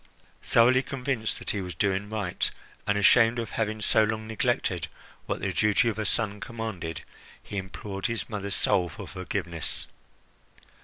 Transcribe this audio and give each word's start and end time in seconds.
Thoroughly 0.41 0.81
convinced 0.81 1.37
that 1.37 1.51
he 1.51 1.61
was 1.61 1.75
doing 1.75 2.09
right, 2.09 2.49
and 2.87 2.97
ashamed 2.97 3.37
of 3.37 3.51
having 3.51 3.83
so 3.83 4.03
long 4.03 4.25
neglected 4.25 4.87
what 5.27 5.41
the 5.41 5.53
duty 5.53 5.89
of 5.89 5.99
a 5.99 6.07
son 6.07 6.39
commanded, 6.39 7.01
he 7.43 7.57
implored 7.57 8.07
his 8.07 8.27
mother's 8.27 8.55
soul 8.55 8.89
for 8.89 9.07
forgiveness. 9.07 9.85